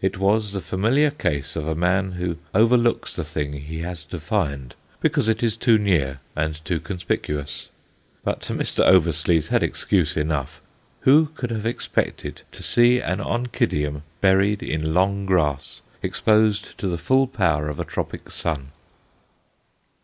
It 0.00 0.18
was 0.18 0.54
the 0.54 0.60
familiar 0.60 1.12
case 1.12 1.54
of 1.54 1.68
a 1.68 1.74
man 1.76 2.10
who 2.10 2.38
overlooks 2.52 3.14
the 3.14 3.22
thing 3.22 3.52
he 3.52 3.78
has 3.82 4.02
to 4.06 4.18
find, 4.18 4.74
because 5.00 5.28
it 5.28 5.40
is 5.40 5.56
too 5.56 5.78
near 5.78 6.18
and 6.34 6.56
too 6.64 6.80
conspicuous. 6.80 7.68
But 8.24 8.40
Mr. 8.40 8.80
Oversluys 8.84 9.50
had 9.50 9.62
excuse 9.62 10.16
enough. 10.16 10.60
Who 11.02 11.26
could 11.36 11.52
have 11.52 11.64
expected 11.64 12.42
to 12.50 12.62
see 12.64 12.98
an 12.98 13.20
Oncidium 13.20 14.02
buried 14.20 14.64
in 14.64 14.94
long 14.94 15.26
grass, 15.26 15.80
exposed 16.02 16.76
to 16.78 16.88
the 16.88 16.98
full 16.98 17.28
power 17.28 17.68
of 17.68 17.78
a 17.78 17.84
tropic 17.84 18.32
sun? 18.32 18.72